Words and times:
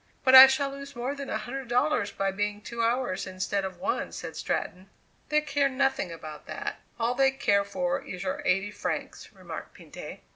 "But 0.23 0.33
I 0.33 0.47
shall 0.47 0.71
lose 0.71 0.95
more 0.95 1.13
than 1.13 1.29
a 1.29 1.37
hundred 1.37 1.67
dollars 1.67 2.09
by 2.11 2.31
being 2.31 2.59
two 2.61 2.81
hours 2.81 3.27
instead 3.27 3.63
of 3.63 3.77
one," 3.77 4.11
said 4.11 4.35
Stratton. 4.35 4.89
"They 5.29 5.41
care 5.41 5.69
nothing 5.69 6.11
about 6.11 6.47
that; 6.47 6.79
all 6.99 7.13
they 7.13 7.29
care 7.29 7.63
for 7.63 8.01
is 8.03 8.23
your 8.23 8.41
eighty 8.43 8.71
francs," 8.71 9.31
remarked 9.31 9.75
Pinte. 9.75 10.21